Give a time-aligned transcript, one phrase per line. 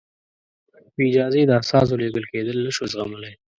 [0.95, 3.33] بې اجازې د استازو لېږل کېدل نه شو زغملای.